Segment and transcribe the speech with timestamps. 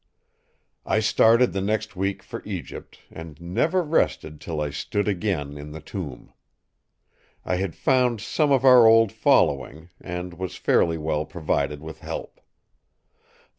[0.83, 5.73] "I started the next week for Egypt; and never rested till I stood again in
[5.73, 6.33] the tomb.
[7.45, 12.41] I had found some of our old following; and was fairly well provided with help.